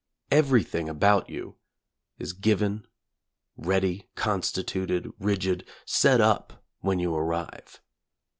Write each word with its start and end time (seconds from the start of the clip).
Everything 0.31 0.89
about 0.89 1.29
you 1.29 1.57
is 2.17 2.33
given, 2.33 2.87
ready, 3.55 4.09
consti 4.15 4.65
tuted, 4.65 5.11
rigid, 5.19 5.63
set 5.85 6.19
up 6.19 6.65
when 6.79 6.97
you 6.97 7.13
arrive. 7.15 7.79